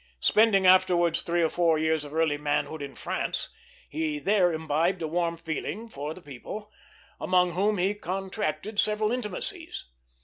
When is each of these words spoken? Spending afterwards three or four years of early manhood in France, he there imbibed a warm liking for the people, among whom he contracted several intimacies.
Spending 0.21 0.65
afterwards 0.65 1.21
three 1.21 1.43
or 1.43 1.49
four 1.49 1.77
years 1.77 2.03
of 2.03 2.11
early 2.11 2.39
manhood 2.39 2.81
in 2.81 2.95
France, 2.95 3.49
he 3.87 4.17
there 4.17 4.51
imbibed 4.51 5.03
a 5.03 5.07
warm 5.07 5.37
liking 5.45 5.87
for 5.89 6.15
the 6.15 6.23
people, 6.23 6.71
among 7.19 7.51
whom 7.51 7.77
he 7.77 7.93
contracted 7.93 8.79
several 8.79 9.11
intimacies. 9.11 9.85